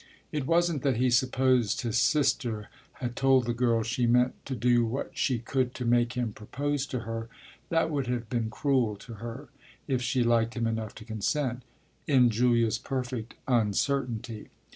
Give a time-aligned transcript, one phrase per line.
[0.31, 4.83] It wasn't that he supposed his sister had told the girl she meant to do
[4.83, 7.29] what she could to make him propose to her:
[7.69, 9.49] that would have been cruel to her
[9.87, 11.61] if she liked him enough to consent
[12.07, 14.49] in Julia's perfect uncertainty.